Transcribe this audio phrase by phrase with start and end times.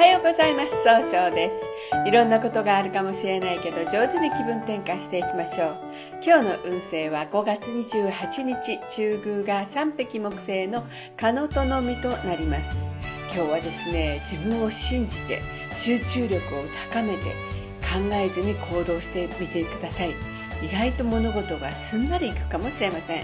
[0.00, 0.70] はようございます。
[0.82, 2.08] 総称です。
[2.08, 5.76] いろんなことがあるかもしれないけど、上手に気分転換していきましょう。
[6.24, 10.86] 今日の運勢は5月28日、中宮が三匹木星の
[11.18, 12.78] カノトの実となります。
[13.34, 15.42] 今日はですね、自分を信じて、
[15.76, 16.62] 集中力を
[16.94, 17.24] 高めて、
[17.82, 20.12] 考えずに行動してみてください。
[20.64, 23.22] 意外と物事がすんなりいくかもしれません。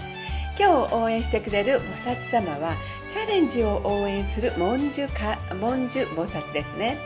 [0.59, 2.73] 今日応援してくれる菩薩様は
[3.09, 6.97] チャレンジを応援する文殊か文殊菩薩ですね。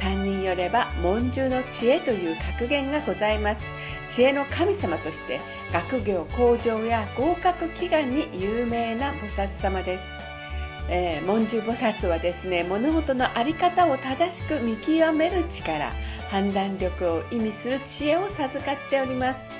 [0.00, 3.78] 3人よれば文殊の知恵という格言がございます。
[4.10, 5.40] 知恵の神様として
[5.72, 10.04] 学業向上や合格祈願に有名な菩薩様です、
[10.90, 15.90] えー、文殊菩薩はですね物事の在り方を正しく見極める力
[16.30, 19.58] 判断力を意味する知恵を授かっております。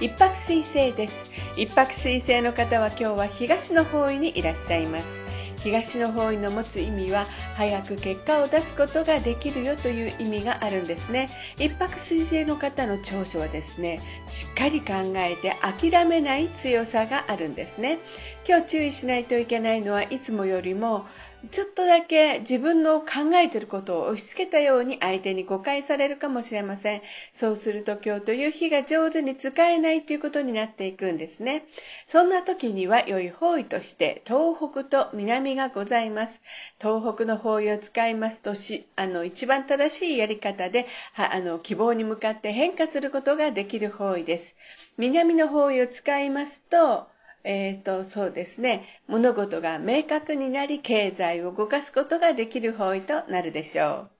[0.00, 1.25] 一泊水星です。
[1.56, 5.26] 一泊水星の方は今日は東の方位にいらっしゃいます。
[5.62, 7.24] 東の方位の持つ意味は
[7.56, 11.30] 早く結果を出すことができるよという意味があるんですね。
[11.58, 17.98] 一泊水星の方の長所はですねしっかり考えて諦めない強さがあるんですね。
[18.46, 21.06] 今日注意しないといけないのはいつもよりも
[21.50, 27.02] ちょっとだけ自分の考えていることを押し付けたように相手に誤解されるかもしれません。
[27.32, 31.64] そうすると今日という日が上手に使えないということになっていくんですね。
[32.06, 36.42] そんな時には良い方位として東北と南がございます。
[36.80, 44.56] 東北の方位を使いますとし、あの、一番正しいやり方で、あの、希望に向かって変化することができる方位です。
[44.96, 47.06] 南の方位を使いますと、
[47.46, 54.10] えーと、そうですね物事が明確になり経済を動かすことができる方位となるでしょう。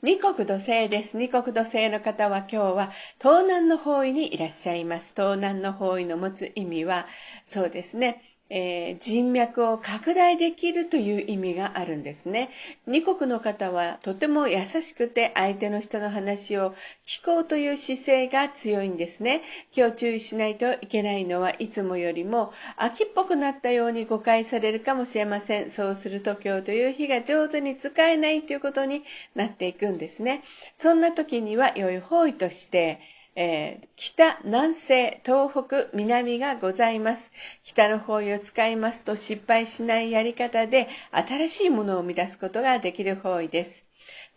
[0.00, 1.18] 二国土星です。
[1.18, 5.12] 二国土星の方は今日は東南の方位にいらっしゃいます。
[5.14, 7.06] 東南の方位の持つ意味は、
[7.44, 8.22] そうですね。
[8.48, 12.50] えー、人脈を拡大できるという意味があるんですね。
[12.86, 16.74] 二国の方はとても優しくて相手の人の話を
[17.04, 19.42] 聞こうという姿勢が強いんですね。
[19.76, 25.70] 今日注意しないといけないのはいつもよりも秋っぽくなったように誤解されるかもしれません。
[25.70, 29.02] そうすると今日という日が上手に使えないということに
[29.34, 30.42] なっていくんですね。
[30.78, 33.00] そんな時には良い方位として、
[33.36, 37.30] えー、北、南西、東北、南がございます。
[37.62, 43.85] 北の方位を使いますと失敗しないやり方で新しいものを生み出すことができる方位です。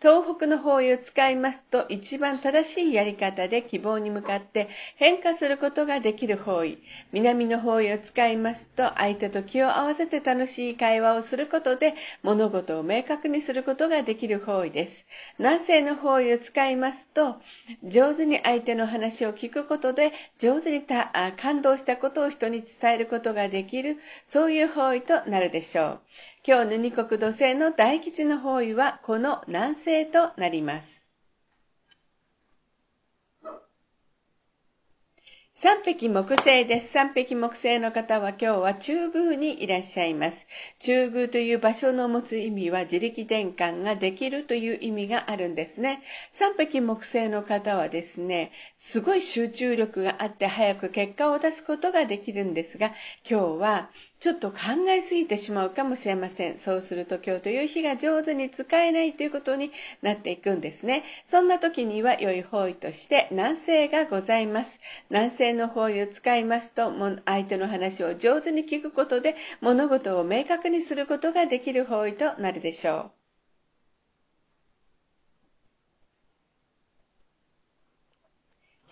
[0.01, 6.77] 東北の方位を使いますと一番正しいやり方で希望に向かって変化することができる方位。
[7.11, 15.05] 南の方位を使いますと相手と気を合わせて楽しい会話をすることで物事を明確にすることができる方位です。
[15.37, 17.35] 南西の方位を使いますと
[17.83, 20.85] 上手に相手の話を聞くことで上手に
[21.35, 25.99] 感動したことを人に伝えることができるそういう方位となるでしょう。
[26.49, 31.05] 今日の二国土星の大吉の方位はこの南西となります。
[35.53, 36.91] 三匹木星です。
[36.93, 40.47] 三匹木星の方は今日は中宮にいらっしゃいます。
[40.79, 46.01] 中宮という場所の持つ意味は自力転換ができるという意味があるんですね。
[46.31, 48.51] 三匹木星の方はですね、
[48.81, 52.87] すごい集中力があって早く結果を出すことができるんですが、
[53.29, 54.57] 今日はちょっと考
[54.89, 56.57] えすぎてしまうかもしれません。
[56.57, 61.03] そうすると今日という日が上手に使えないということになっていくんですね。
[61.27, 64.79] そんな時には良い方位として南西がございます。
[65.09, 66.91] 南西の方位を使いますと、
[67.25, 73.18] 相手の話を上手に聞くことで物事を明確にすることができる方位となるでしょう。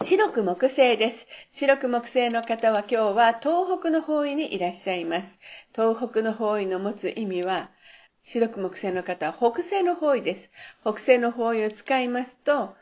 [0.09, 1.27] 白く木星です。
[1.51, 5.37] 白く木星の方は今日は東北の方位にいらっしゃいます。
[5.75, 7.71] 東北の方位の持つ意味は、
[8.21, 10.49] 白く木星の方は北西の方位です。
[10.79, 12.73] 北西の方位を使いますと、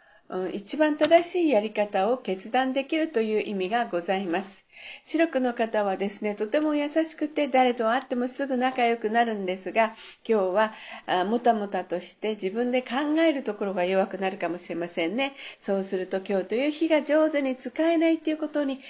[0.54, 4.66] 一番正しいやり方を決断できるという意味がございます。
[5.04, 9.96] 白くの方はですね、とても優しくて誰と会ってもすぐ仲良くなるんですが、
[10.28, 10.74] 今日は
[11.06, 15.34] あもたもたとして自分で考えるところが弱くなるかもしれませんね。
[15.62, 18.82] そうすると今日という日が上手に使えないということに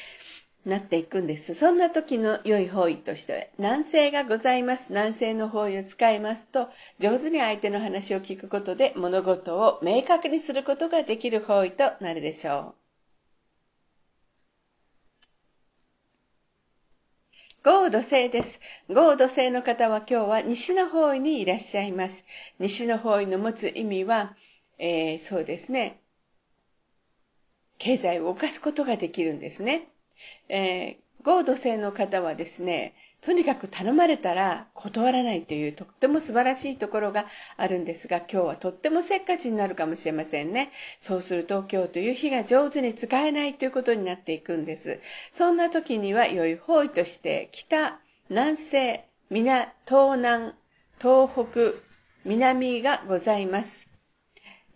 [0.66, 1.54] なっていくんです。
[1.54, 4.88] そんな時の良い方位としては、南西がございます。
[4.90, 6.70] 南西の方位を使いますと、
[7.00, 12.86] 上手に相手の話を聞くことで物事を明確にすることができる方位となるでしょう。
[17.64, 18.60] 豪土星です。
[18.90, 22.26] 豪土星の方は今日は西の方位にいらっしゃいます。
[22.60, 24.36] 西の方位の持つ意味は、
[24.78, 26.00] えー、そうですね。
[27.78, 29.90] 経済を動かすことができるんですね。
[30.50, 32.94] えー、合土星の方はですね、
[33.26, 37.26] とにかく頼まれたら断らないというとっても素晴らしいところが
[37.58, 40.72] あるんですが、今日はとってもせっかちになるかもしれませんね。
[41.02, 45.00] そうすると今日という日が上手に使えないということになっていくんです。
[45.32, 50.54] そんな時には良い方位として北、南西、南、東南、
[51.00, 51.74] 東北、
[52.26, 53.90] 南がございます。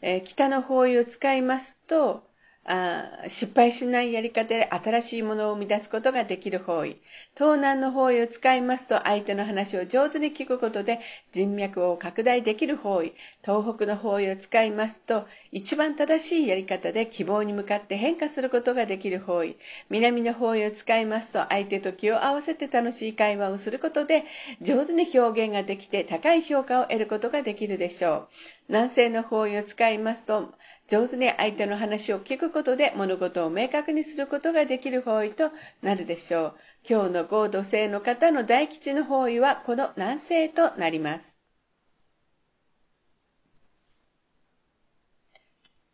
[0.01, 2.28] えー、北の方位を使いますと、
[2.71, 6.97] あ失敗しないやり方で新しいものを生み出すことができる方位。
[7.35, 10.99] 東南の方位を使いますと相手の話を上手に聞くことで
[11.31, 13.15] 人脈を拡大できる方位。
[13.43, 19.57] 東北の方位を使いますと一番正しいやり方で希望に向かって変化することができる方位。
[19.89, 24.25] 南の方位を使いますと相手と気を合わせて楽しい会話をすることで
[24.61, 28.27] 上手に表現ができて高い評価を得ることができるでしょう。
[28.67, 30.53] 南西の方位を使いますと
[30.89, 35.51] 上手に相手の話を聞くことで物事を明確にすることができる方位と
[35.83, 36.53] なるでしょう。
[36.89, 41.37] 今日の合土星の方の大吉の方位はこの南西となります。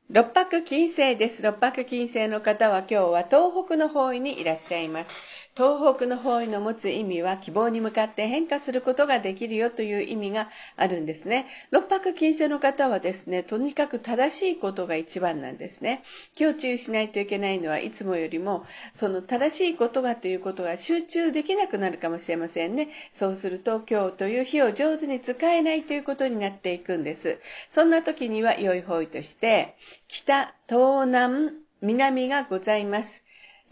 [0.09, 1.41] 六白金星です。
[1.41, 5.34] 六白金星の方は今日は東北の方位にいらっしゃいます。
[5.55, 11.47] 東北の方位の持つ意味は希望に向かって変化することができるよという意味があるんですね。
[11.71, 16.03] 六白金星の方はですね、とにかく正しいことが一番なんですね。
[16.37, 22.89] 今日注意しないといけないのはいつもよりも、その正しいことがということが集中できなくなるかもしれませんね。
[23.13, 27.39] そうすると今日という日を上手に使えないということになっていくんです。
[27.69, 29.77] そんな時には良い方位として、
[30.09, 33.24] 北、東南、南がございます。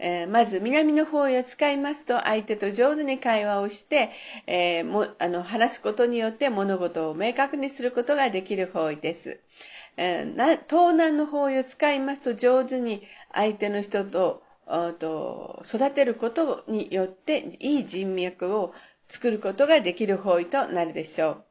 [0.06, 4.10] えー、まず南の方位を使いますと相手と上手に会話をして、
[4.46, 9.40] えー、もあの話すことによって物事を明確にすることができる方位です。
[9.96, 13.02] えー、東南の方位を使いますと上手に
[13.32, 14.42] 相手の人と
[14.98, 18.74] と育てることによっていい人脈を
[19.08, 21.44] 作ることができる方位となるでしょう。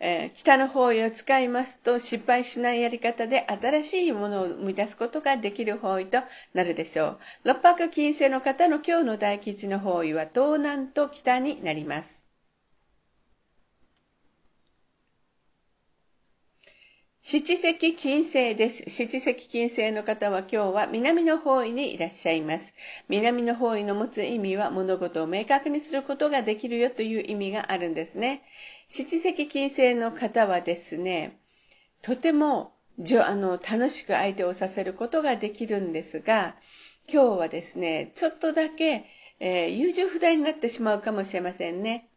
[0.00, 6.22] え、北の方位を使いますと失敗しないやり方で新しいものを生み出すことができる方位と
[6.54, 7.18] なるでしょう。
[7.44, 12.19] 六白金星の方の今日の大吉の方位は東南と北になります。
[17.22, 18.88] 七石金星です。
[18.88, 22.72] 七石金星の方は今日は南の方位にいらっしゃいます。
[23.10, 28.42] 南の方位の持つ意味は物事を明確にすることができるよという意味があるんですね。
[28.88, 31.38] 七石金星の方はですね、
[32.00, 36.56] とてもあの楽しく相手をさせることができるんですが、
[37.06, 39.04] 今日はですね、ちょっとだけ、
[39.40, 42.09] えー、優柔不断になってしまうかもしれませんね。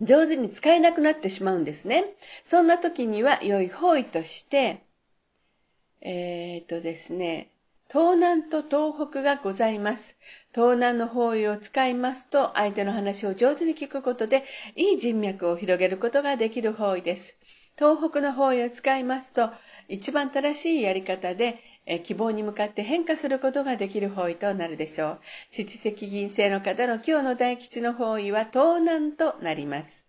[0.00, 2.04] 上手に使えなくなってしまうんですね。
[2.44, 4.82] そんな時には良い方位として、
[6.00, 7.50] えー、っとですね、
[7.92, 10.16] 東南と東北がございます。
[10.54, 14.44] 東南の方位を使いますと、相手の話を上手に聞くことで、
[14.76, 17.36] いい人脈を広げることができる方位です。
[17.76, 19.50] 東北の方位を使いますと、
[19.88, 21.58] 一番正しいやり方で、
[22.04, 25.20] 希望に向かって変化することができる方位となるでしょう。
[25.50, 29.99] 七石銀星の方の今日の大吉の方位は東南となります。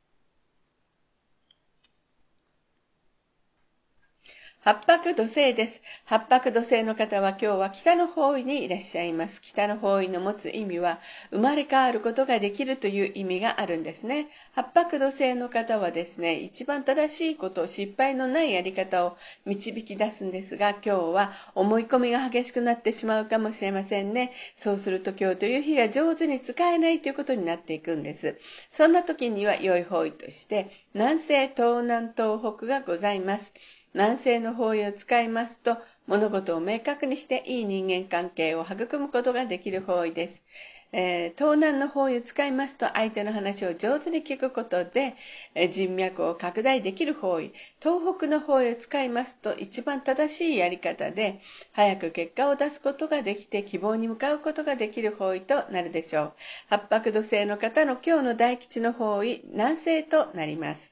[4.63, 5.81] 八白土星です。
[6.05, 9.41] 八白土星の方は今日は北の方位にいらっしゃいます。
[9.41, 10.99] 北の方位の持つ意味は
[11.31, 14.27] 生まれ変わることができるという意味があるんですね。
[14.53, 24.31] 八白土星の方はですね、一番正しいこと、失敗のないやり方を導き出すんですが、今日は思い込みが激しくなってしまうかもしれませんね。
[24.55, 28.37] そうすると今日という日が上手に使えないということになっていくんです。
[28.69, 33.51] そんな時には良い方位として、南西、東南、東北がございます。
[33.93, 40.43] 南西の方位を使いますと、物事を明確にしていい人間関係を育むことができる方位です。
[40.93, 45.15] えー、東南の方位を使いますと相手の話を上手に聞くことで、
[45.55, 47.53] えー、人脈を拡大できる方位。
[47.81, 56.33] 東北の方位を使いますと一番正しいやり方で早く結果を出すことができて希望に向かうことができる方位となるでしょう。
[56.69, 60.90] 八白土星の方の今日の大吉の方位南西となります。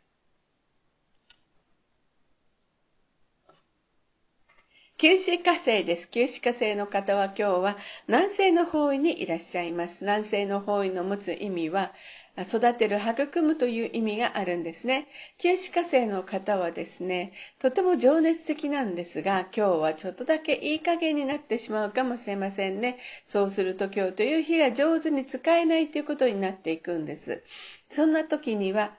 [5.02, 6.12] 九死火星です。
[6.12, 7.78] 九死火星の方は今日は
[8.10, 10.04] 南西の方位にいらっしゃいます。
[10.04, 11.94] 南西の方位の持つ意味は、
[12.38, 15.08] 育てる、育むという意味があるんですね。
[15.38, 22.98] 九死火星の方はですね、とても情熱的なんですが、今日はちょっとだけいい加減になってしまうかもしれませんね。
[23.26, 27.42] そうすると今日という日が上手に使えないということになっていくんです。
[27.90, 28.92] そんな時には、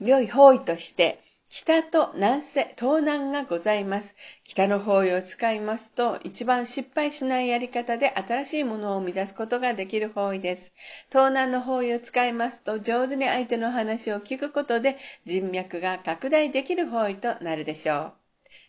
[0.00, 1.22] 良い方位として、
[1.54, 4.16] 北と南西、東南がございます。
[4.42, 10.72] 北の方位を使いますと、一番失敗しないやり方で新しいものを生み出すことができる方位です。
[11.10, 18.12] 東南の方位を使いますと、上手に相手の話を聞くことで人脈が拡大できる方位となるでしょう。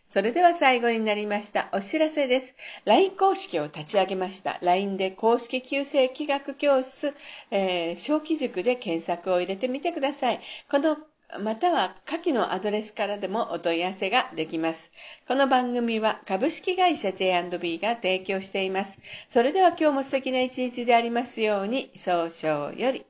[0.09, 1.69] それでは最後になりました。
[1.71, 2.53] お知らせです。
[2.83, 4.59] LINE 公式を立ち上げました。
[4.61, 7.13] LINE で公式旧正気学教室、
[7.49, 10.41] えー、小規塾で検索を入れてみてください。
[10.69, 10.97] この
[11.39, 14.91] または下記のアドレスからでもお問い合わせができます。
[15.27, 18.99] この番組は株式会社 J&B が提供しています。
[19.31, 23.01] それでは今日も素敵な一日でありますように、早々より。